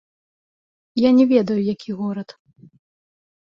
Я 1.01 1.09
не 1.19 1.25
ведаю, 1.35 1.59
які 1.75 1.89
горад. 2.01 2.29